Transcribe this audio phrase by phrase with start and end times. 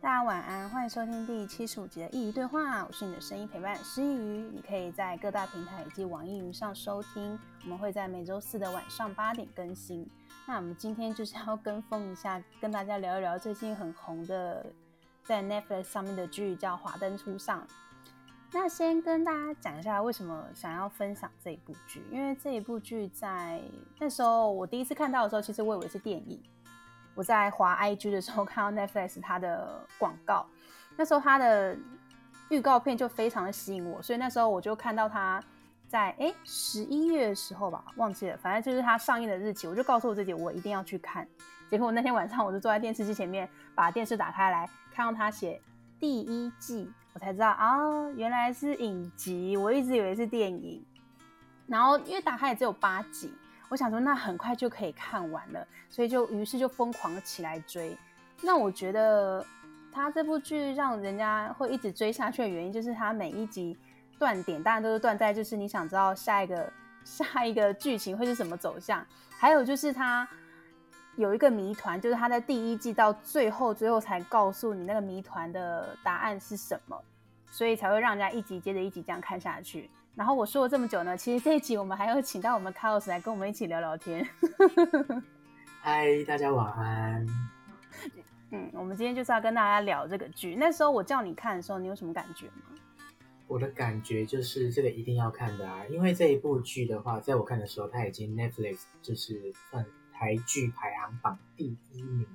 [0.00, 10.08] 大家晚安，欢迎收听第七十五集的佾萮对话，我是你的声音陪伴师佾萮，你可以在各大平台以及网易云上收听，我们会在每周四的晚上八点更新。
[10.46, 14.64] 那我们今天就是要跟风一下，跟大家聊一聊最近很红的
[15.24, 17.60] 在 Netflix 上面的剧，叫《华灯初上》。
[18.52, 23.60] 那先跟大家讲一下为什么想要分享这一部剧，因为这一部剧在
[23.98, 26.40] 那时候我第一次看到的时候，其实我以为是电影。
[27.18, 30.46] 我在滑 IG 的时候看到 Netflix 它的广告，
[30.96, 31.76] 那时候它的
[32.48, 35.42] 预告片就非常的吸引我，所以那时候我就看到它
[35.88, 41.26] 在诶十一月的时候吧，忘记了，反正就是它上映的日期，我就告诉我自己我一定要去看。
[41.68, 45.60] 结果那天晚上我就坐在电视机前面，把电视打开来看到它写
[45.98, 46.88] 第一季。
[47.14, 50.86] 我才知道啊、哦，原来是影集，我一直以为是电影。
[51.66, 53.34] 然后因为打开也只有八集，
[53.68, 57.96] 我想说那很快就可以看完了，所以就于是就疯狂起来追。
[58.42, 59.44] 那我觉得
[59.92, 63.76] 他这部剧让人家会一直追下去的原因，就是他每一集
[64.18, 66.72] 断点当然都是断在就是你想知道下一个
[67.04, 69.06] 下一个剧情会是什么走向，
[69.38, 70.28] 还有就是他。
[71.16, 76.96] 有一个谜团，就是他在第一季到最后，最后才告诉你那个谜团的答案是什么，
[77.50, 79.90] 所以才会让人家一集接着一集这样看下去。
[80.18, 84.26] 然后我说了这么久呢，其实这一集我们还要请到我们 Carlos 来跟我们一起聊聊天。
[85.80, 87.24] 嗨，大家晚安。
[88.50, 90.56] 嗯，我们今天就是要跟大家聊这个剧。
[90.56, 92.76] 那时候我叫你看的时候，你有什么感觉吗？
[93.46, 99.86] 我的感觉就是这个一定要看的啊，因为这一部剧的话，在我看的时候，它已经 Netflix 就是算。
[100.12, 102.26] 台剧排行榜第一名，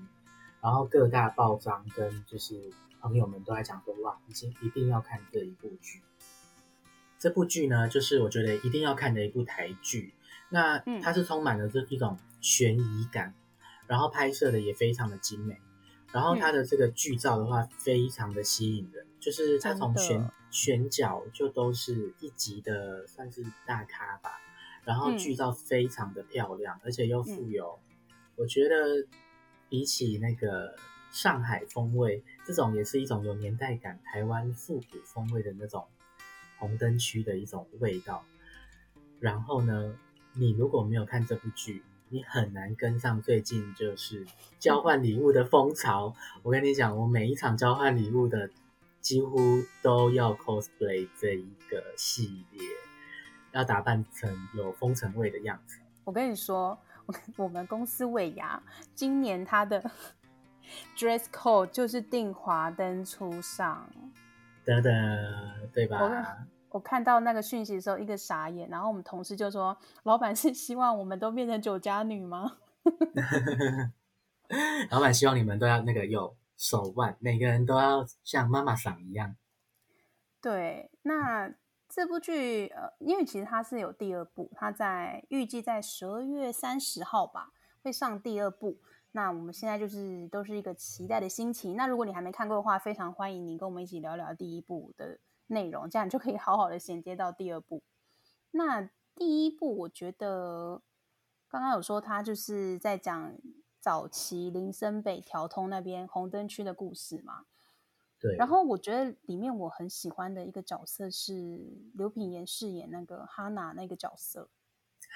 [0.62, 6.02] 然后各大报章跟就是朋友们都在讲说，哇，已经一定要看这一部剧。
[7.24, 10.14] 这部剧呢，就是我觉得一定要看的一部台剧。
[10.50, 13.34] 那它是充满了这一种悬疑感，
[13.88, 15.58] 然后拍摄的也非常的精美，
[16.12, 24.42] 然后它的这个剧照的话，非常的吸引人，就是它从选选角就都是一级的，算是大咖吧。
[24.84, 29.08] 然后剧照非常的漂亮，嗯、而且又富有，嗯、我觉得
[29.70, 30.76] 比起那个
[31.10, 35.88] 上海风味这种，也是一种有年代感、台湾复古风味的那种
[36.64, 38.24] 红灯区的一种味道。
[39.20, 39.94] 然后呢，
[40.34, 44.26] 你如果没有看这部剧，你很难跟上最近就是
[44.60, 46.16] 交换礼物的风潮。
[46.36, 48.50] 嗯、我跟你讲，我每一场交换礼物的
[49.02, 52.62] 几乎都要 cosplay 这一个系列。
[53.52, 55.78] 要打扮成有风尘味的样子。
[56.06, 56.76] 我跟你说，
[57.38, 58.62] 我们公司尾牙
[58.96, 59.92] 今年他的
[60.98, 63.88] dress code 就是定华灯初上，
[64.66, 66.48] 得得，对吧？
[66.74, 68.68] 我我看到那个讯息的时候，一个傻眼。
[68.70, 72.58] 然后我们同事就说：“老板是希望我们都变成酒家女吗？”
[74.92, 79.36] 老板希望你们都要那个有手腕，每个人都要像妈妈桑一样。
[80.42, 81.54] 对，那。
[81.96, 87.52] 这部剧，呃，因为其实它是有第二部，它在预计在十二月三十号吧
[87.84, 88.80] 会上第二部。
[89.12, 91.76] 那我们现在就是都是一个期待的心情。
[91.76, 97.84] 那如果你还没看过的话，非常欢迎你跟我们一起聊聊第一部的内容，这样你就可以好好的衔接到第二部。
[98.52, 100.82] 那第一部，我觉得
[101.48, 103.36] 刚刚有说他就是在讲
[103.80, 107.46] 早期林森北调通那边红灯区的故事嘛。
[108.20, 114.50] 对，然后我觉得里面我很喜欢的一个角色是刘品言饰演那个哈娜那个角色。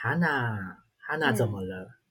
[0.01, 2.01] 哈娜，哈娜怎么了？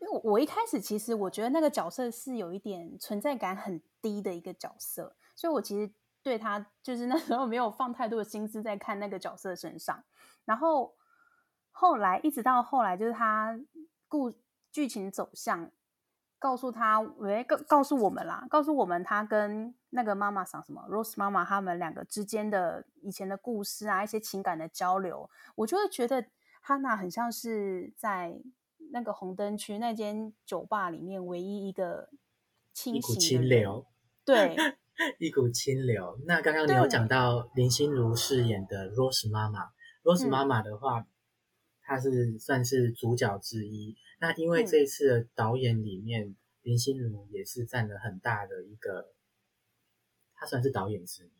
[0.00, 5.92] 因为我我一开始其实我觉得那个角色是有一点存在感很低的一个角色，所以我其实
[6.24, 10.02] 对他就是那时候没有放太多的心思在看那个角色身上。
[10.44, 10.96] 然后
[11.70, 13.56] 后来一直到后来，就是他
[14.08, 14.32] 故
[14.72, 15.70] 剧情走向。
[16.36, 26.26] 告诉他，喂，告告诉我们啦，告诉我们他跟那个妈妈桑什么 Rose 妈妈他们两个之间的以前的故事啊，一些情感的交流，我就会觉得
[26.60, 28.42] 哈娜很像是在
[28.90, 32.10] 那个红灯区那间酒吧里面唯一一个
[32.74, 33.82] 清醒的人，
[34.22, 34.54] 对，
[35.18, 36.18] 一股清流。
[36.26, 39.70] 那刚刚你有讲到林心如饰演的 Rose 妈妈
[40.02, 41.06] ，Rose 妈妈的话，
[41.82, 43.96] 她、嗯、是算是主角之一。
[44.20, 49.12] 那因为这一次的导演里面，嗯、林心如也是占了很大的一个，
[50.34, 51.30] 她算是导演之一。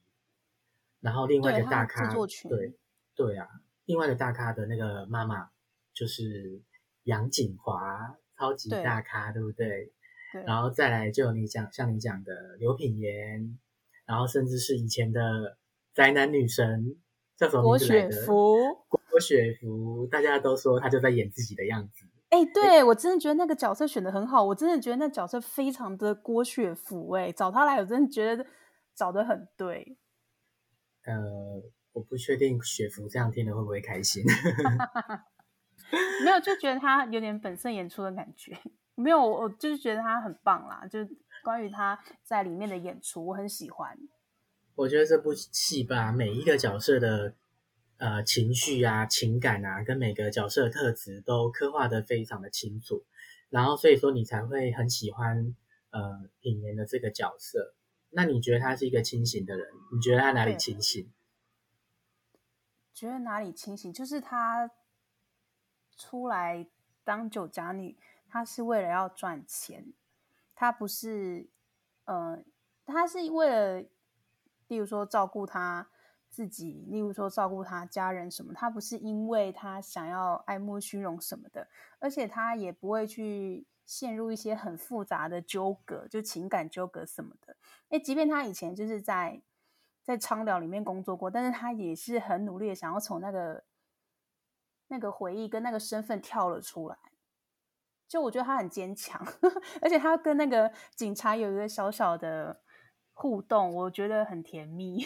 [1.00, 2.78] 然后另外一个大咖，对对，
[3.14, 3.46] 对啊，
[3.84, 5.50] 另外一个大咖的那个妈妈
[5.92, 6.62] 就是
[7.04, 9.92] 杨锦华，超级大咖，对，对不对？
[10.34, 10.42] 对。
[10.44, 13.56] 然后再来就有你讲像你讲的刘品言，
[14.04, 15.56] 然后甚至是以前的
[15.94, 16.96] 宅男女神
[17.36, 18.08] 叫什么名字来的？
[18.08, 18.56] 郭雪芙。
[18.88, 22.04] 郭雪芙，大家都说她就在演自己的样子。
[22.30, 28.44] 哎、欸，对，我真的觉得那个角色选的很好，我真的觉得那角色非常的郭雪芙，哎，找他来，我真的觉得
[28.92, 29.96] 找的很对。
[31.04, 34.24] 呃，我不确定雪芙这样听了会不会开心。
[36.24, 38.58] 没有，就觉得他有点本色演出的感觉。
[38.94, 43.98] 没有，我就是觉得他很棒啦，就是关于他在里面的演出，我很喜欢。
[44.74, 47.34] 我觉得这部戏吧，每一个角色的。
[47.96, 53.04] 呃，情绪啊，情感啊，跟每个角色的特质都刻画的非常的清楚，
[53.50, 55.54] 然后所以说你才会很喜欢
[55.90, 57.72] 呃品言的这个角色。
[58.10, 59.68] 那你觉得他是一个清醒的人？
[59.94, 61.08] 你觉得他哪里清醒？
[62.92, 63.92] 觉得哪里清醒？
[63.92, 64.68] 就是他
[65.96, 66.66] 出来
[67.04, 67.96] 当酒家女，
[68.34, 69.92] 他是为了要赚钱，
[70.56, 71.48] 他不是
[72.06, 72.42] 呃，
[72.84, 73.80] 他是为了，
[74.66, 75.86] 例如说照顾他。
[76.30, 81.68] 自己，例如说照顾他家人什么，他不是因为他想要爱慕虚荣什么的，
[82.00, 87.56] 而且他也不会去陷入一些很复杂的纠葛，就情感纠葛什么的。
[87.90, 89.40] 诶，即便他以前就是在
[90.02, 93.62] 在昌辽里面工作过，但是他也是很努力的想要从那个
[94.88, 96.98] 那个回忆跟那个身份跳了出来。
[98.14, 99.20] 就我觉得他很坚强，
[99.82, 102.60] 而且他跟那个警察有一个小小的
[103.12, 105.04] 互动，我觉得很甜蜜。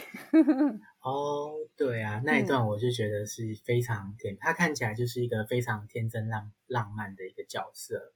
[1.00, 8.12] 哦，对啊，那一段我就觉得是非常甜，嗯、他看起来就是一个非常天真浪浪漫的一个角色，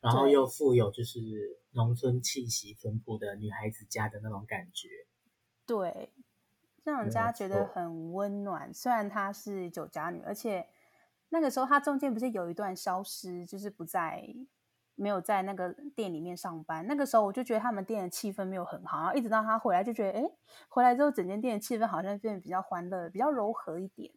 [0.00, 1.20] 然后又富有就是
[1.72, 4.88] 农村气息淳朴的女孩子家的那种感觉，
[5.66, 6.10] 对，
[6.84, 8.72] 让人家觉得很温暖。
[8.72, 10.66] 虽然她是酒家女，而且
[11.32, 14.22] 那个时候他中间不是有一段消失，就是不在。
[14.94, 20.30] 没有在那个店里面上班，那个时候我就觉得他们店的气氛没有很好，然后一直到他回来就觉得，哎，
[20.68, 24.12] 回来之后整间店的气氛好像变得比较欢乐，比较柔和一点。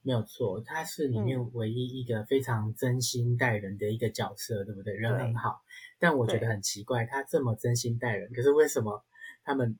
[0.00, 4.94] 没有错，他是里面唯一一个非常真心待人的一个角色，嗯、对不对？
[4.94, 5.60] 人很好，
[5.98, 9.04] 但我觉得很奇怪，他这么真心待人，可是为什么
[9.44, 9.78] 他们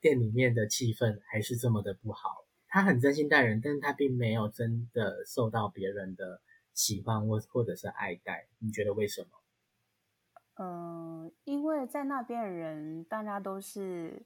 [0.00, 2.46] 店里面的气氛还是这么的不好？
[2.70, 6.40] 他很真心待人，但是他并没有真的受到别人的
[6.72, 9.28] 喜欢或或者是爱戴，你觉得为什么？
[10.54, 14.22] 嗯，因为在那边的人，大家都是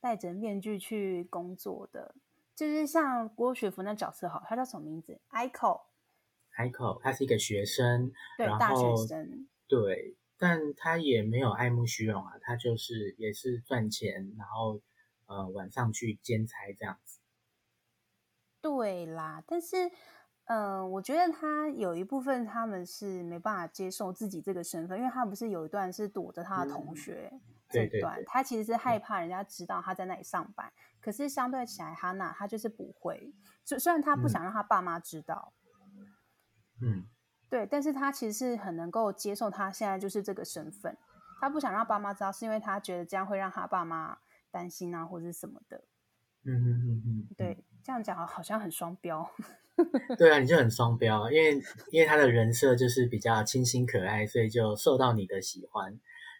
[0.00, 2.14] 戴着面具去工作的，
[2.54, 14.82] 就是像郭雪芙那角色，好，他叫什么名字？Aiko，Aiko，他是一个学生，对，大学生，对，但他也没有爱慕虚荣啊，他就是也是赚钱，然后
[15.26, 17.15] 呃晚上去兼差这样子。
[18.68, 19.90] 对啦，但是。
[20.48, 30.68] 嗯、呃，我觉得他有一部分他们是没办法接受自己这个身份，因为他不是有一段是躲着他的同学、嗯、这一段，对对对，他其实是害怕人家知道他在那里上班。
[30.68, 33.34] 嗯、可是相对起来，哈娜他就是不会，
[33.64, 35.52] 虽虽然他不想让他爸妈知道，
[36.80, 37.08] 嗯，
[37.50, 40.96] 对，但是他其实是很能够接受他现在就是这个身份。
[41.40, 44.18] 他不想让爸妈知道，是因为他觉得这样会让他爸妈
[44.52, 45.82] 担心啊，或者是什么的。
[46.44, 49.24] 嗯嗯嗯嗯，对，这样讲好像很双标。
[50.18, 51.62] 对啊，你就很双标，因为
[51.92, 55.96] 因为他的人设就是比较清新可爱，所以就受到你的喜欢。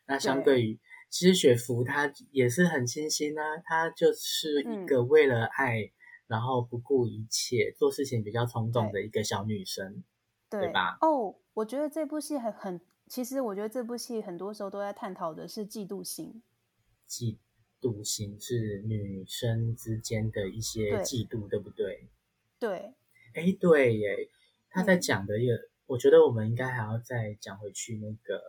[0.09, 5.91] 那相对于，其实雪芙她也是很清新啊，她就是一个为了爱，嗯、
[6.27, 10.03] 然后不顾一切做事情比较冲动的一个小女生，
[10.51, 10.99] 对，对吧？
[11.01, 16.43] 哦，我觉得这部戏很很，其实我觉得这部戏很多时候都在探讨的是嫉妒心。
[17.09, 17.39] 嫉
[17.81, 22.09] 妒心是女生之间的一些嫉妒，对，对不对？
[22.59, 22.95] 对。
[23.35, 24.30] 哎，对耶，
[24.71, 28.42] 他在讲的一个，嗯、我觉得我们应该还要再讲回去那个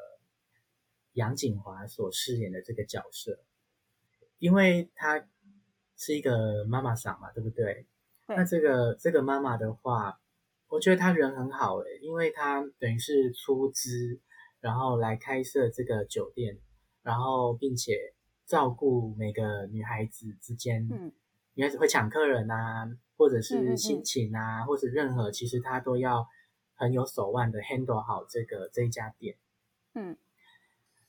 [1.13, 3.39] 杨景华所饰演的这个角色，
[4.39, 5.27] 因为他
[5.98, 7.86] 是一个妈妈桑嘛，对不对？
[8.27, 8.36] 对。
[8.38, 10.22] 那这个这个妈妈的话，
[10.69, 14.19] 我觉得她人很好诶，因为她等于是出资，
[14.62, 16.57] 然后来开设这个酒店，
[17.03, 18.13] 然后并且
[18.48, 21.12] 照顾每个女孩子之间，嗯，
[21.54, 22.89] 女孩子会抢客人啊。
[23.20, 26.27] 或者是心情啊，嗯嗯嗯或者任何，其实她都要
[26.75, 29.36] 很有手腕的 handle 好这个这一家店。
[29.96, 30.16] 嗯，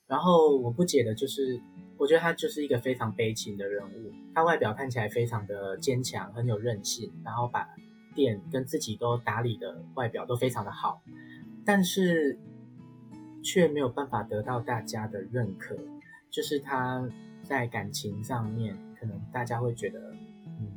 [0.07, 1.61] 然后我不解的就是，
[1.99, 4.11] 我觉得他就是一个非常悲情的人物。
[4.33, 7.69] 他外表看起来非常的坚强，很有韧性，然后把
[8.15, 11.03] 店跟自己都打理的外表都非常的好，
[11.63, 12.39] 但是
[13.43, 15.77] 却没有办法得到大家的认可。
[16.31, 17.07] 就是他
[17.49, 19.99] 在感情上面，可能大家会觉得。
[20.59, 20.67] 嗯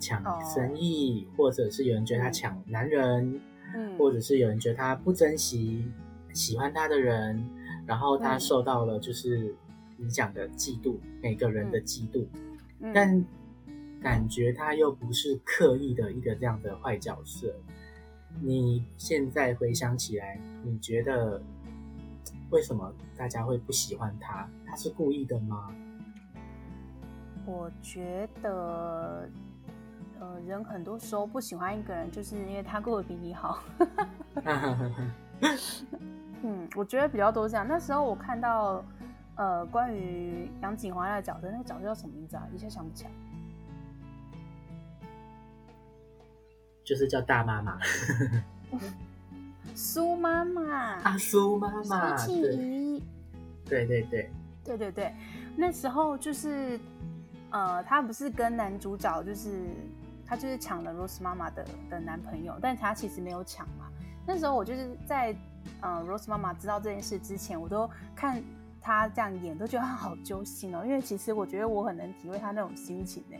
[0.00, 1.36] 抢生意，oh.
[1.36, 3.40] 或者是有人觉得他抢男人，
[3.74, 5.84] 嗯，或者是有人觉得他不珍惜
[6.32, 7.44] 喜欢他的人，
[7.84, 9.52] 然后他受到了就是
[9.96, 12.24] 你讲的嫉妒，嗯、每个人的嫉妒，
[12.78, 13.24] 嗯、但
[14.00, 17.52] 感觉他又不是刻意的一个这样的坏角色，
[18.40, 21.42] 你现在回想起来，你觉得
[22.50, 24.48] 为什么大家会不喜欢他？
[24.66, 25.72] 他是故意的吗？
[27.44, 29.28] 我觉得，
[30.20, 33.62] 呃，人很多时候不喜欢一个人，就是因为他过得比你好。
[36.42, 37.66] 嗯，我觉得比较多这样。
[37.66, 38.84] 那时候我看到，
[39.36, 42.46] 呃，关于杨谨华那个角色，那个角色叫什么名字啊？
[42.54, 43.10] 一下想不起来。
[46.84, 47.78] 就是叫大妈妈，
[49.78, 50.60] 苏妈妈
[51.04, 53.02] 啊，苏妈妈，苏庆仪，
[53.64, 54.30] 对对对
[54.64, 55.14] 对对对，
[55.54, 56.80] 那时候就是，
[57.50, 59.66] 呃，他不是跟男主角，就是
[60.26, 63.88] 他就是抢了 Rose 妈妈的的男朋友，但他其实没有抢嘛。
[64.26, 65.32] 那时候我就是在，
[65.80, 68.42] 呃，Rose 妈妈知道这件事之前，我都看
[68.80, 70.82] 他这样演，都觉得他好揪心哦。
[70.84, 73.36] 因为其实我觉得我很能体会他那种心情呢。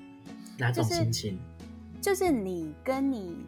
[0.57, 1.37] 哪种心情？
[2.01, 3.45] 就是就是你跟你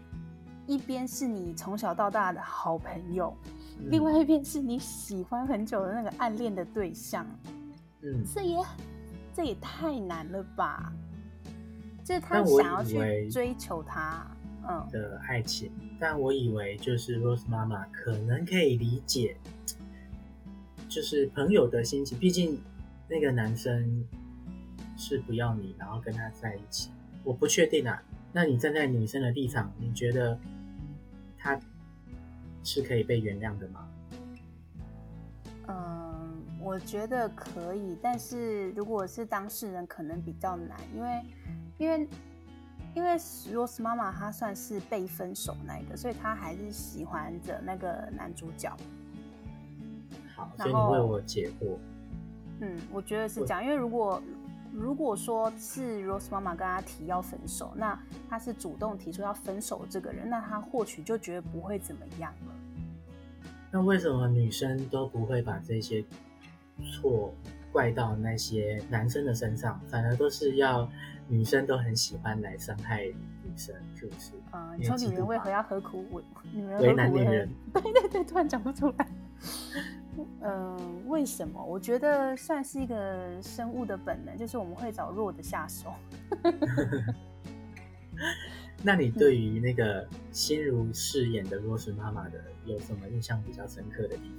[0.71, 3.37] 一边是你从小到大的好朋友，
[3.81, 7.27] 嗯、另外一边是你喜欢很久的那个暗恋的对象，
[8.03, 8.57] 嗯，这也
[9.35, 10.93] 这也太难了吧？
[12.05, 14.25] 就是他想要去追求他，
[14.69, 19.37] 嗯的爱情，但我以为就是 Rose 妈妈可能可以理解，
[20.89, 22.63] 就是朋友的心情，毕竟
[23.09, 24.07] 那个男生
[24.97, 26.91] 是不要你，然后跟他在一起，
[27.25, 28.01] 我不确定啊。
[28.33, 30.39] 那你站在女生的立场，你觉得
[31.43, 31.59] 他
[32.63, 33.89] 是可以被原谅的吗？
[35.69, 41.23] 嗯，我觉得可以，但是如果是当事人，可能比较难，因为
[41.79, 42.09] 因为
[42.95, 43.11] 因为
[43.53, 48.77] Rose 妈妈她算是被分手那一个，所以她还是喜欢着那个男主角。
[50.37, 51.79] 好，所以你为我解惑。
[52.61, 54.23] 嗯，我觉得是这样，因为如果。
[54.73, 57.99] 如果说是 Rose 妈妈跟他提要分手，那
[58.29, 62.55] 他是主动提出要分手的这个人，那他或许就觉得不会怎么样了。
[63.71, 66.05] 那为什么女生都不会把这些
[66.93, 67.33] 错
[67.73, 70.91] 怪到那些男生的身上，反而都是要
[71.29, 74.33] 女生都很喜欢来伤害女生，是不是？
[74.51, 76.23] 啊、呃，你说女人为何要何苦为
[76.53, 77.49] 女人为难女人？
[77.75, 79.07] 对对对，突然讲不出来。
[80.43, 81.65] 嗯、呃，为什么？
[81.65, 85.93] 我觉得算是一个生物的本能，就是我们会找弱的下手。
[88.83, 94.33] 那你对于那个心如饰演的 Rose 妈妈的有什么印象比较深刻的地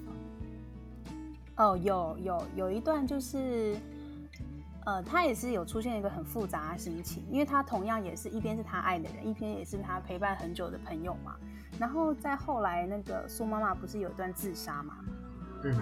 [1.55, 1.57] 方？
[1.57, 3.77] 哦，有有有一段就是，
[4.86, 11.36] 呃，他也是有出现一个很复杂的心情，因为他同样也是一边是他爱的人，一边也是他陪伴很久的朋友嘛。
[11.77, 14.95] 然后在后来，那个苏妈妈不是有一段自杀嘛？
[15.63, 15.75] 嗯，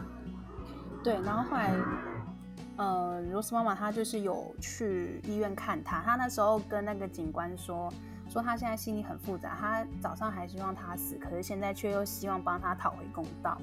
[1.04, 1.74] 对，然后后来，
[2.76, 7.90] 呃，Rose 妈妈她就是有去医院看他，她那时候跟那个警官说，
[8.28, 13.58] 说她现在心里很复杂，她早上还希望他死，可是现在却又希望帮他讨回公道。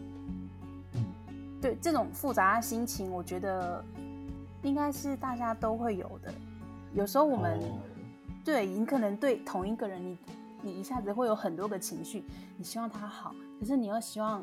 [0.94, 1.04] 嗯，
[1.60, 3.84] 对，这种复杂的心情，我觉得
[4.62, 6.32] 应该是大家都会有的。
[6.94, 7.78] 有时候我们，哦、
[8.42, 10.18] 对，你可能对同一个人，你
[10.62, 12.24] 你一下子会有很多个情绪，
[12.56, 14.42] 你希望他好，可是你又希望。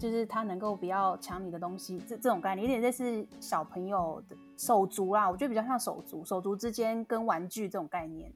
[0.00, 5.30] 就是他能够不要抢你的东西，这这种概念，有点类似小朋友的手足啦。
[5.30, 8.32] 我觉得比较像手足，手足之间跟玩具这种概念。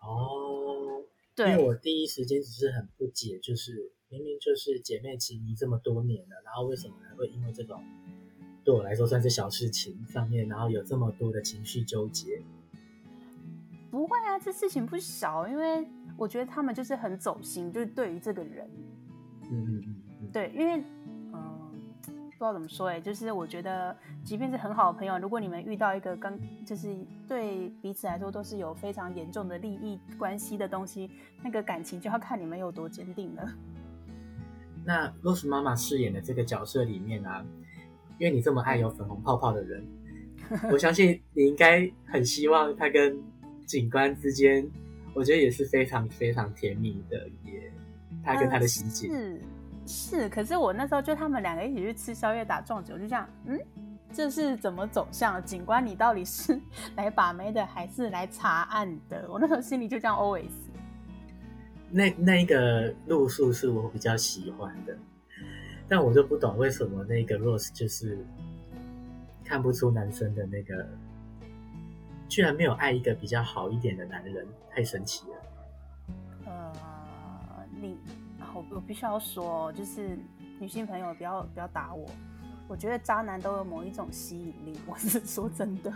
[0.00, 1.04] 哦，
[1.36, 7.80] 对，因为我第一时间只是很不解，就是明明就是姐妹情谊这么多年了，然后为什么还会因为这种
[8.64, 12.42] 对我来说算是小事情上面，然后有这么多的情绪纠结？
[13.92, 18.68] 不会啊，这事情不小，因为我觉得他们就是很走心，就是对于这个人，
[19.50, 19.99] 嗯嗯嗯。
[20.32, 20.82] 对，因为，
[21.32, 21.70] 嗯，
[22.06, 26.94] 不知道怎么说哎，就是我觉得，即便是很好的朋友，如果你们遇到一个刚，就是
[27.26, 31.10] 对彼此来说都是有非常严重的利益关系的东西，
[31.42, 33.48] 那个感情就要看你们有多坚定了。
[34.84, 37.44] 那 Rose 妈妈饰演的这个角色里面啊，
[38.18, 39.84] 因为你这么爱有粉红泡泡的人，
[40.72, 43.18] 我相信你应该很希望他跟
[43.66, 44.66] 警官之间，
[45.12, 47.70] 我觉得也是非常非常甜蜜的也，
[48.24, 49.12] 他跟他的心情。
[49.12, 49.40] 是。
[49.90, 53.60] 是，可是我那时候就他们两个一起去吃宵夜打撞球，就这样，嗯，
[54.12, 55.42] 这是怎么走向？
[55.44, 56.58] 警官，你到底是
[56.94, 59.26] 来把妹的，还是来查案的？
[59.28, 60.52] 我那时候心里就这样 always。
[61.90, 64.96] 那那个路数是我比较喜欢的，
[65.88, 68.24] 但我就不懂为什么那个 Rose 就是
[69.44, 70.86] 看不出男生的那个，
[72.28, 75.36] 居然没有爱一个比较好一点的男人，太神奇了。
[76.46, 76.72] 呃，
[77.80, 77.98] 你。
[78.54, 80.18] 我我必须要说，就是
[80.58, 82.08] 女性朋友不要不要打我。
[82.68, 85.92] 我觉得渣男都有某一种吸引力，我是说真的。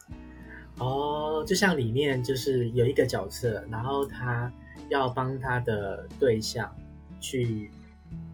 [0.78, 4.52] 哦，就像里面就是有一个角色，然后他
[4.88, 6.72] 要帮他的对象
[7.18, 7.70] 去，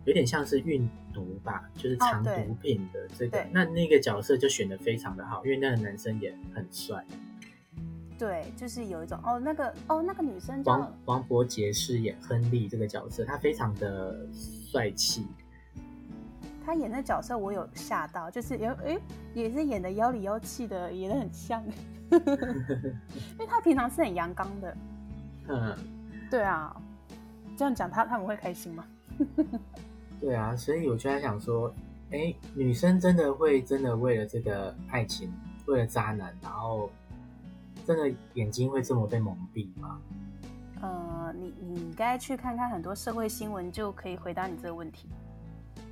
[0.04, 7.04] 有点像是运毒吧，就是藏毒品的这个，哦、那那个角色就选的非常的好，因为那个男生也很帅。
[8.19, 15.26] 对，就是有一种哦，那个哦，那个女生叫王王柏杰饰演亨利这个角色，他非常的帅气。
[16.64, 18.97] 他演的角色我有吓到，就是有诶，
[19.35, 21.62] 也是演的妖里妖气的，演的很像。
[22.12, 24.76] 因为他平常是很阳刚的。
[25.49, 25.76] 嗯，
[26.31, 26.76] 对啊，
[27.57, 28.85] 这样讲他他们会开心吗？
[30.21, 31.75] 对啊，所以我就在想说，
[32.12, 35.33] 哎，女生真的会真的为了这个爱情，
[35.66, 36.88] 为了渣男，然后
[37.84, 40.00] 真的眼睛会这么被蒙蔽吗？
[40.80, 45.08] 呃，你你应该去看看很多社会新闻，就可以回答你这个问题。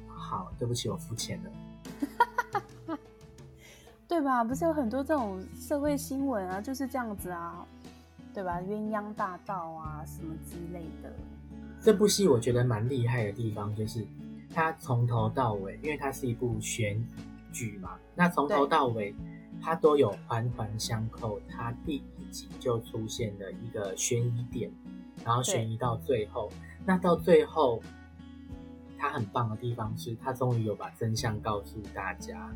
[0.09, 2.97] 好，对不起，我肤浅了，
[4.09, 4.43] 对吧？
[4.43, 7.65] 不是有很多这种社会新闻啊，就是这样子啊，
[8.35, 8.61] 对吧？
[8.61, 11.13] 鸳鸯大道啊，什么之类的。
[11.81, 14.05] 这部戏我觉得蛮厉害的地方，就是
[14.53, 17.07] 它从头到尾，因为它是一部悬疑
[17.53, 19.15] 剧嘛，那从头到尾
[19.63, 21.41] 它都有环环相扣。
[21.49, 24.71] 它第一集就出现了一个悬疑点，
[25.25, 26.51] 然后悬疑到最后，
[26.85, 27.83] 那到最后。
[29.03, 32.55] 他很棒的地方是，他终于有把真相告诉大家。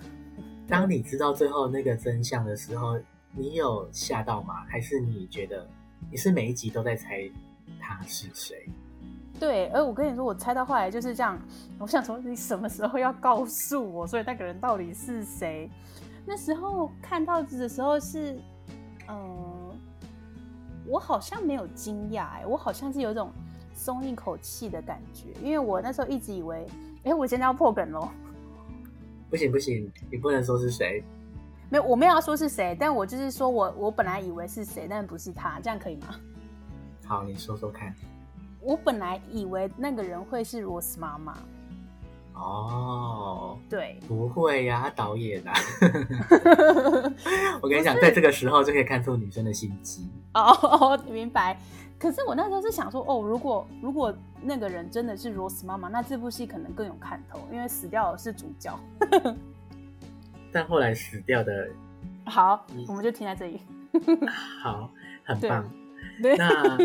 [0.66, 2.98] 当你知道最后那个真相的时候，
[3.32, 4.64] 你有吓到吗？
[4.66, 5.68] 还是你觉得
[6.10, 7.30] 你是每一集都在猜
[7.78, 8.66] 他是谁？
[9.38, 11.38] 对，而我跟你说，我猜到后来就是这样。
[11.78, 15.68] 我想说，你什么时候要告诉我，所以那个人到底是谁？
[16.26, 18.34] 那时候看到的时候是，
[19.08, 19.76] 嗯、呃，
[20.86, 23.32] 我好像没有惊讶，哎，我好像是有一种。
[23.76, 26.64] 松一口气的感觉，因为我那时候一直以为，
[26.98, 28.08] 哎、欸，我现在要破梗喽！
[29.28, 31.02] 不行不行，你不能说是谁。
[31.70, 36.14] 没有，我没有要说是谁，但我就是说我我本来以为是谁，但不是他，这样可以吗？
[37.04, 37.92] 好，你说说看。
[38.60, 41.36] 我本来以为那个人会是 Rose 妈妈。
[42.34, 45.52] 哦，对，不会呀、啊，导演啊。
[47.62, 50.08] 我跟你讲，在这个时候就可以看出女生的心机。
[50.34, 51.56] 哦哦，明白。
[51.98, 58.78] 可是我那时候是想说，哦，如果如果那个人真的是 Rose 妈妈，那这部戏可能更有看头，因为死掉的是主角。
[60.52, 61.68] 但后来死掉的，
[62.26, 63.60] 好，我们就停在这里。
[64.60, 64.90] 好，
[65.24, 65.70] 很棒。
[66.18, 66.76] 那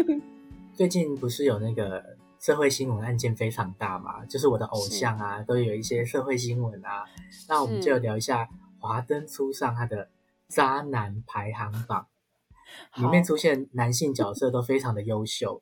[0.74, 2.04] 最近不是有那个
[2.40, 4.26] 社会新闻案件非常大嘛？
[4.26, 7.06] 就是我的偶像啊，都有一些社会新闻啊。
[7.48, 8.48] 那我们就聊一下
[8.80, 10.10] 华灯初上他的
[10.48, 12.08] 渣男排行榜。
[12.98, 15.62] 里面出现男性角色都非常的优秀，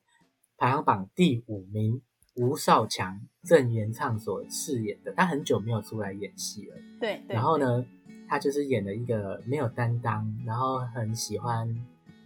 [0.58, 2.02] 排行榜第五名
[2.36, 6.76] 吴少强，郑元畅所饰演的，他很久没有出来演戏了。
[7.00, 7.86] 对，对，然后呢，
[8.28, 11.74] 他就是演了一个没有担当，然后很喜欢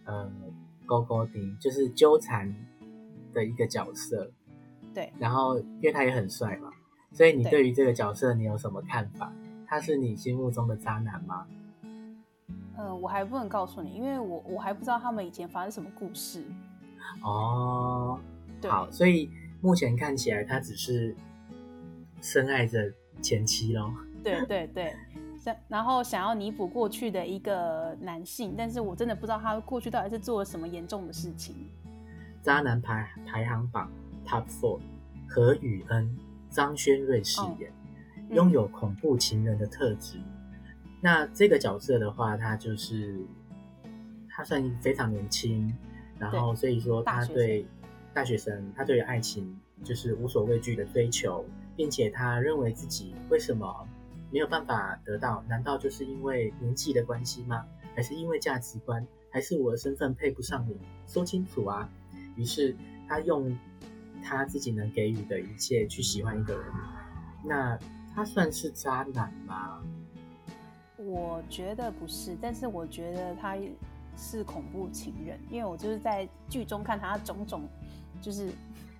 [0.05, 0.29] 呃
[0.85, 2.53] 勾勾顶，就是纠缠
[3.33, 4.31] 的一个角色。
[4.93, 6.69] 对，然后因为他也很帅嘛，
[7.11, 9.31] 所以你对于这个角色你有什么看法？
[9.67, 11.45] 他是你心目中的渣男吗？
[12.77, 16.43] 嗯，我还不能告诉你，因为我我还不知道他们以前发生什么故事。
[17.23, 18.19] 哦，
[18.67, 19.29] 好，所以
[19.61, 21.15] 目前看起来他只是
[22.21, 23.93] 深爱着前妻咯。
[24.23, 24.93] 对对对，
[25.67, 31.55] 然后想要弥补过去的一个男性，但是我真的不知道他过去到底是做了什么严重的事情。
[32.43, 33.91] 渣男排排行榜
[34.31, 34.79] Top Four，
[35.27, 36.17] 何宇恩、
[36.49, 40.17] 张轩瑞饰演，哦，拥有恐怖情人的特质。
[41.01, 43.19] 那这个角色的话，他就是
[44.29, 45.75] 他算非常年轻，
[46.17, 47.67] 然后所以说他对
[48.13, 51.43] 大学生，他对于爱情就是无所畏惧的追求，
[51.75, 53.85] 并且他认为自己为什么
[54.31, 55.43] 没有办法得到？
[55.49, 57.65] 难道就是因为年纪的关系吗？
[57.93, 59.05] 还是因为价值观？
[59.29, 60.77] 还是我的身份配不上你？
[61.05, 61.89] 说清楚啊！
[62.37, 62.73] 于是
[63.09, 63.53] 他用
[64.23, 66.65] 他自己能给予的一切去喜欢一个人，
[67.43, 67.77] 那
[68.13, 69.81] 他算是渣男吗？
[70.97, 73.57] 我觉得不是，但是我觉得他
[74.15, 77.63] 是恐怖情人，因为我就是在剧中看他种种
[78.21, 78.51] 就是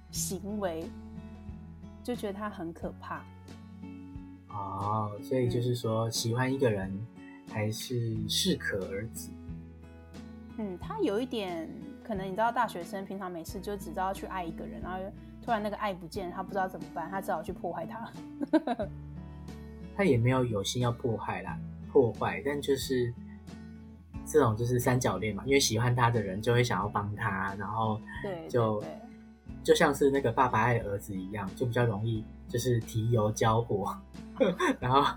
[0.10, 0.84] 行为，
[2.04, 3.24] 就觉得他很可怕。
[4.50, 6.92] 哦，所以就是说，喜欢一个人
[7.50, 9.30] 还是适可而止。
[10.58, 11.70] 嗯，他有一点
[12.12, 15.00] 可能，你知道，大学生平常没事就只知道去爱一个人，然后
[15.42, 18.12] 突然那个爱不见，他不知道怎么办，他只好去破坏他。
[19.96, 21.58] 他也没有有心要破坏啦。
[21.90, 23.14] 破坏，但就是
[24.26, 28.90] 这种就是三角恋嘛，因为喜欢他的人就会想要帮他，然后就对就对
[29.64, 33.96] 就像是那个爸爸爱儿子一样，就比较容易就是提油交火，
[34.82, 35.16] 然后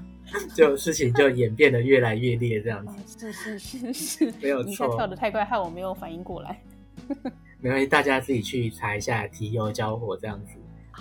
[0.55, 3.19] 就事情就演变得越来越烈，这样子。
[3.19, 4.87] 是是是是，没有错。
[4.87, 6.63] 你跳的太快，害我没有反应过来。
[7.61, 10.57] 没关系，大家自己去查一下提油交火这样子。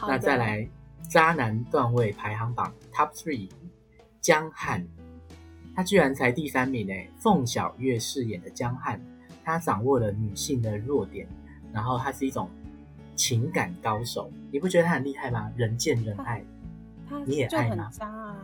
[0.07, 0.67] 那再来，
[1.09, 3.49] 渣男段位排行榜 Top Three，
[4.21, 4.87] 江汉，
[5.75, 7.09] 他居然才第三名诶。
[7.19, 8.99] 凤小岳饰演的江汉，
[9.43, 11.27] 他掌握了女性的弱点，
[11.71, 12.49] 然后他是一种
[13.15, 14.31] 情感高手。
[14.51, 15.51] 你不觉得他很厉害吗？
[15.55, 16.43] 人见人爱，
[17.25, 17.89] 你也爱吗？
[17.91, 18.37] 渣啊，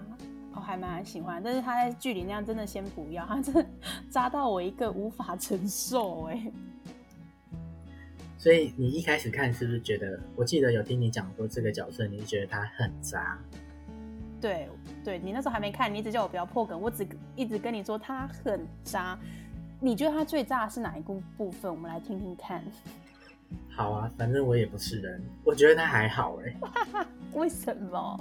[0.54, 3.66] 我还蛮喜欢，但是他在剧里那样真的先不要，他真的
[4.10, 6.52] 渣到我一个无法承受诶。
[8.40, 10.18] 所以你一开始看是不是觉得？
[10.38, 13.38] 我记得有听你讲过这个角色，你是觉得他很渣？
[14.40, 14.70] 对，
[15.04, 19.20] 对你那时候还没看，你一直叫我不要破梗，我只一直跟你说他很渣。
[19.82, 21.70] 你觉得他最渣的是哪一部部分？
[21.70, 22.64] 我们来听听看。
[23.76, 27.06] 好啊，反正我也不是人，我觉得他还好哎、欸。
[27.38, 28.20] 为什么？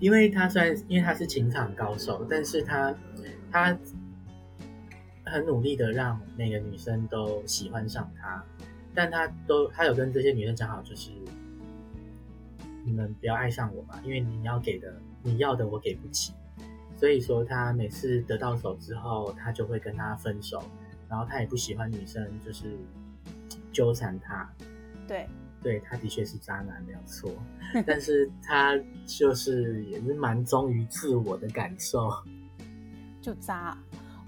[0.00, 2.92] 因为他虽然因为他是情场高手，但是他
[3.52, 3.78] 他
[5.24, 8.44] 很努力的让每个女生都喜欢上他。
[8.96, 11.10] 但他都，他有跟这些女生讲好，就是
[12.82, 16.32] 你们不要爱上我嘛，因为你要给的，你要的我给不起。
[16.96, 20.62] 所以说，他每次得到手之后，他就会跟他分手。
[21.08, 22.76] 然后他也不喜欢女生，就是
[23.70, 24.50] 纠缠他。
[25.06, 25.28] 对，
[25.62, 27.30] 对，他的确是渣男，没有错。
[27.86, 32.10] 但是他就是也是蛮忠于自我的感受。
[33.20, 33.76] 就渣，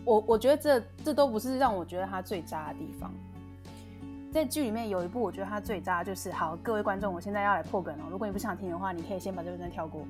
[0.05, 3.13] 我我觉得这这都不是让我觉得他最渣的地方。
[4.31, 8.05] 在剧里面有一部，我觉得它最渣，就是好，各位观众，我现在要来破梗哦。
[8.11, 10.07] 如果你不想听的话，你可以先把这段跳过。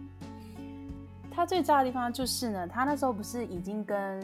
[1.30, 4.20] 它最渣的地方就是呢，他那时候不是已经跟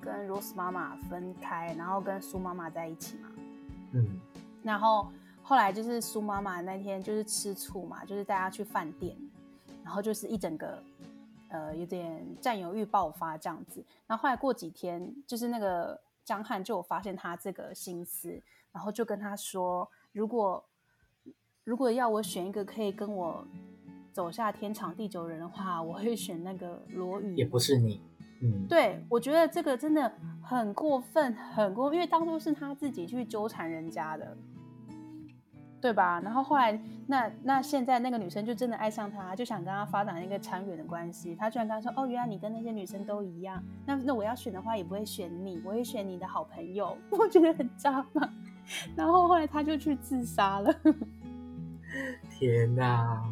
[0.00, 3.28] 跟 Rose 妈妈分开，然后跟苏妈妈在一起嘛？
[3.92, 4.20] 嗯。
[4.64, 9.16] 然后后来就是苏妈妈那天就是吃醋嘛，就是带他去饭店，
[9.84, 10.82] 然后就是一整个
[11.50, 13.82] 呃有点占有欲爆发这样子。
[14.08, 18.42] 然后后来过几天，就是那个江汉就有发现他这个心思。
[18.70, 20.62] 然后就跟他说：“如果
[21.64, 23.42] 如果要我选一个可以跟我
[24.12, 28.02] 走下天长地久的人的话，我会选那个罗宇。”也不是你，
[28.42, 30.12] 嗯，对，我觉得这个真的
[30.42, 34.36] 很过分，很过分，因为当初是他自己去纠缠人家的，
[35.80, 36.20] 对吧？
[36.24, 41.34] 然后后来，那那现在那个女生就真的爱上他，就想跟他发展一个长远的关系。
[41.34, 43.62] 他居然跟他说：“哦，原来你跟那些女生都一样。
[43.86, 46.96] 那那我要选的话，也不会选你，我会选你的好朋友。
[47.10, 48.28] ”我觉得很渣嘛。
[48.96, 50.74] 然后后来他就去自杀了。
[52.30, 53.22] 天哪！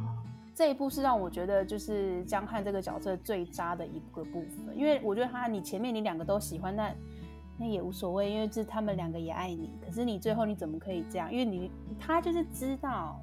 [0.55, 6.91] 这一部是让我觉得就是江汉这个角色最渣的一个部分，因为我觉得他你前面你两个都喜欢，那
[7.59, 9.71] 那也无所谓，因为是他们两个也爱你。
[9.85, 11.33] 可是你最后你怎么可以这样？
[11.33, 13.21] 因为你他就是知道，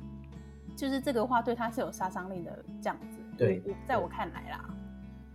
[0.75, 3.19] 就是这个话对他是有杀伤力的，这样子。
[3.37, 4.69] 对，我在我看来啦。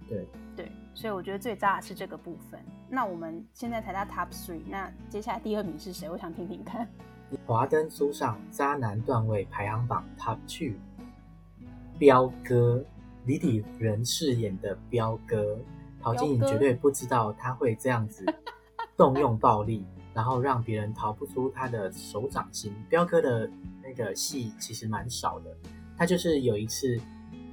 [0.09, 2.59] 对对，所以我觉得最渣的是这个部分。
[2.89, 6.09] 那我们现在才到 Top Three，那接下来第二名是谁？
[6.09, 6.89] 我想听听看。
[7.45, 10.75] 华灯初上，渣男段位排行榜 Top Two，
[11.99, 12.83] 彪哥，
[13.27, 15.59] 李李仁饰演的彪哥，
[16.01, 18.25] 陶晶莹绝对不知道他会这样子
[18.99, 22.75] 动用暴力，然后让别人逃不出他的手掌心。
[22.91, 23.51] 彪哥的
[23.83, 25.57] 那个戏其实蛮少的，
[25.97, 27.01] 他就是有一次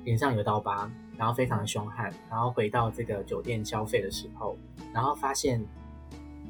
[0.04, 0.92] 脸上有刀疤。
[1.18, 4.58] 然后非常的凶悍，然后回到这个酒店消费的时候，
[4.94, 5.66] 然后发现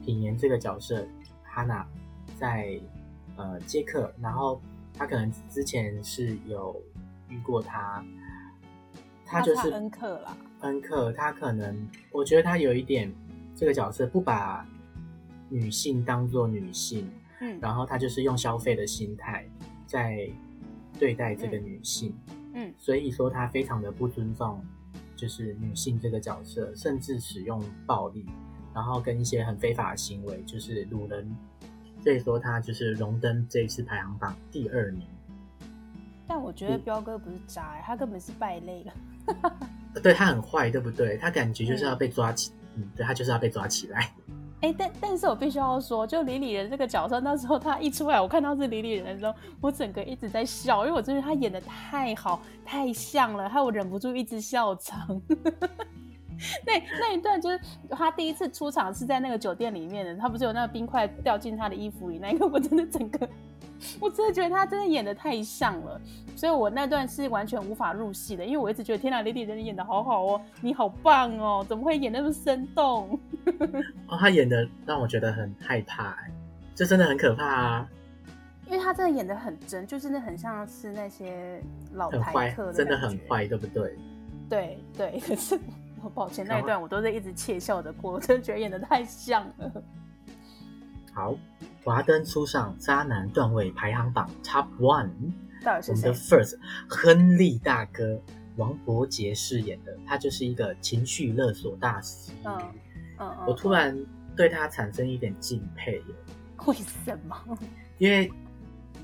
[0.03, 1.07] 品言这个角色
[1.43, 1.87] 哈娜
[2.35, 2.81] 在
[3.35, 4.59] 呃接客，然后
[4.97, 6.81] 他可能之前是有
[7.29, 8.03] 遇过他，
[9.23, 13.13] 他就是恩客啦，恩客，他可能我觉得他有一点
[13.55, 14.65] 这个角色不把
[15.49, 17.09] 女性当做女性，
[17.41, 19.45] 嗯，然后他就是用消费的心态
[19.85, 20.29] 在
[20.99, 22.13] 对待这个女性。
[22.27, 24.65] 嗯嗯，所以说他非常的不尊重，
[25.13, 28.25] 就是女性这个角色，甚至使用暴力，
[28.73, 31.29] 然后跟一些很非法的行为，就是掳人。
[32.01, 35.01] 所以说他就是荣登这一次排行榜第二名。
[36.25, 38.93] 但我觉得彪哥不是渣、欸，他根本是败类了。
[40.01, 41.17] 对，他很坏，对不对？
[41.17, 44.13] 他感觉就是要被抓起，嗯，嗯，对，他就是要被抓起来。
[44.61, 55.21] 哎，但但是我必须要说，就李李仁这个角色，那时候他一出来，我看到是李李仁的时候，我整个一直在笑，因为我真的他演的太好，太像了，害我忍不住一直笑场。
[56.65, 63.29] 那那一段就是他第一次出场是在那个酒店里面的，他不是有那个冰块掉进他的衣服里，那个我真的整个。
[63.99, 65.99] 我真的觉得他真的演的太像了，
[66.35, 73.19] 所以我那段是完全无法入戏的，因为我一直觉得天哪，李李仁演的好好哦，你好棒哦，怎么会演那么生动？
[74.07, 76.17] 哦，他演的让我觉得很害怕，
[76.73, 77.89] 这真的很可怕啊！
[78.67, 81.61] 因为他真的演的很真，就真的很像是那些
[81.93, 83.95] 老台客的，真的很坏，对不对？
[84.49, 85.59] 对对，可是
[86.03, 89.71] 我抱歉，那一段我都是一直窃笑的过，我真的觉得演的太像了。
[91.13, 91.35] 好，
[91.85, 95.11] 华灯初上，渣男段位排行榜 Top One，
[95.63, 95.91] 到底是？
[95.91, 96.57] 我们的 First
[96.89, 98.19] 亨利大哥，
[98.55, 102.31] 王伯杰饰演的，他就是一个情绪勒索大师。
[102.43, 102.57] 嗯
[103.19, 103.95] 嗯，嗯，我突然
[104.35, 106.01] 对他产生一点敬佩。
[106.65, 107.37] 为什么？
[107.99, 108.31] 因为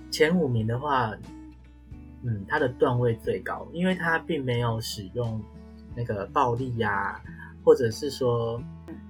[0.09, 1.15] 前五名的话，
[2.23, 5.39] 嗯，他的段位最高，因为他并没有使用
[5.95, 7.21] 那个暴力呀、啊，
[7.63, 8.59] 或者是说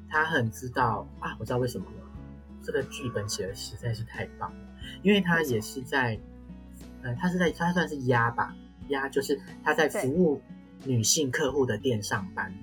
[0.10, 2.00] 他很知道啊，我知道为什么了，
[2.63, 4.60] 这个剧本写的实在是太棒了，
[5.02, 6.19] 因为他也是在，
[7.04, 8.56] 呃，他是在他算是压吧，
[8.89, 10.41] 压就是他在服务
[10.86, 12.54] 女性客户的店上班，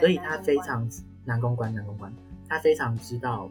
[0.00, 0.88] 所以他非常
[1.24, 2.12] 男公关，男公关，
[2.48, 3.50] 他非常知道。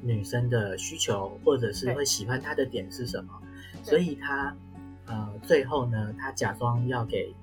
[0.00, 3.32] 女生的需求，或者是会喜欢他的点是什么？
[3.82, 4.56] 所以他
[5.06, 7.34] 呃，最后呢，他假装要给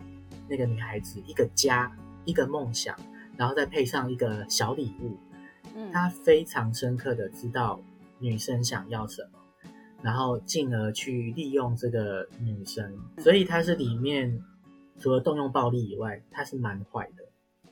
[0.47, 1.91] 那个女孩子一个家，
[2.23, 2.97] 一个梦想，
[3.36, 5.17] 然后再配上一个小礼物。
[5.75, 7.79] 嗯，他非常深刻的知道
[8.19, 9.39] 女生想要什么，
[10.01, 12.97] 然后进而去利用这个女生。
[13.19, 14.41] 所以他是里面
[14.99, 17.23] 除了动用暴力以外，他是蛮坏的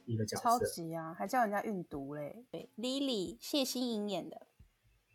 [0.05, 0.43] 一个角色。
[0.43, 2.45] 超级啊，还叫人家运毒嘞。
[2.51, 4.45] 对，Lily 谢欣颖演的。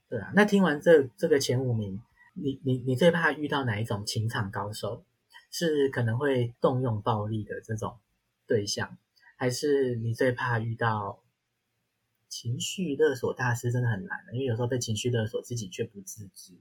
[0.08, 2.00] 对啊，那听完这这个前五名，
[2.34, 5.04] 你你你最怕遇到哪一种情场高手？
[5.50, 7.96] 是可能会动用暴力的这种
[8.46, 8.98] 对象，
[9.38, 11.18] 还是你最怕遇到
[12.28, 13.72] 情绪勒索大师？
[13.72, 16.54] 真的很难的，因为有时候被情绪勒索，自己却不自知。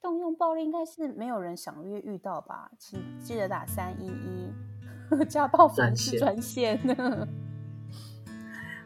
[0.00, 2.70] 动用暴力应该是没有人想遇遇到吧？
[2.78, 6.18] 请记得打三一一 家暴专线。
[6.18, 6.78] 专线。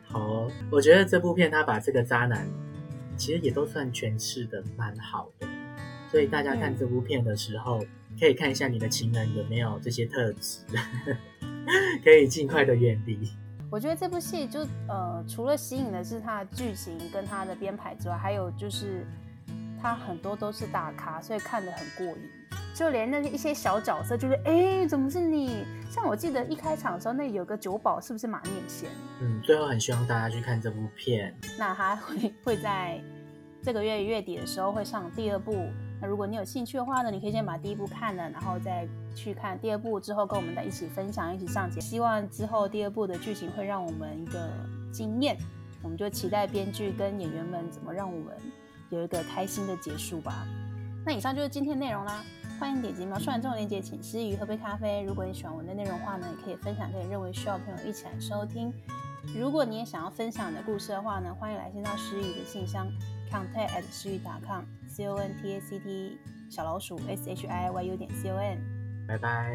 [0.05, 2.47] 好，我觉得这部片他把这个渣男。
[3.15, 5.47] 其实也都算诠释的蛮好的，
[6.11, 7.79] 所以大家看这部片的时候，
[8.19, 10.65] 可以看一下你的情人有没有这些特质，
[12.03, 13.31] 可以尽快的远离。
[13.73, 19.07] 我觉得这部戏就呃，除了吸引的是它的剧情跟它的编排之外，还有就是
[19.81, 22.31] 它很多都是大咖，所以看得很过瘾。
[22.75, 25.65] 就连那一些小角色，就是哎，怎么是你？
[25.91, 28.91] 像我记得一开场的时候，那有个酒保是不是马念先？
[29.23, 31.35] 嗯，最后很希望大家去看这部片。
[31.59, 33.01] 那他会会在
[33.63, 35.71] 这个月月底的时候会上第二部。
[36.03, 41.81] 那如果你有兴趣的话呢，你可以先把第一部看了，然后再去看第二部，之后跟我们再一起分享，一起上节。
[41.81, 44.51] 希望之后第二部的剧情会让我们一个
[44.93, 45.39] 惊艳，
[45.81, 48.35] 我们就期待编剧跟演员们怎么让我们
[48.91, 50.45] 有一个开心的结束吧。
[51.07, 52.25] 那以上就是今天内容啦。
[52.61, 55.03] 欢迎点击描述栏中的链接，请师佾萮喝杯咖啡。
[55.03, 58.73] 如果你喜欢我的内容的话呢，也可以分享给认为需要的朋友一起来收听。
[59.37, 62.87] 如果你也想要分享你的故事的话呢，欢迎来信到诗雨的信箱
[63.33, 66.19] ，contact at 师佾萮 .com，c o n t a c t
[66.51, 68.59] 小老鼠 s h i y u 点 c o n。
[69.09, 69.51] 拜拜。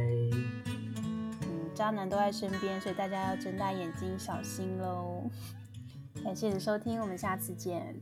[1.44, 5.30] 嗯，渣男都在身边，所以大家要睁大眼睛小心喽。
[6.24, 7.96] 感谢你的收听，我们下次见。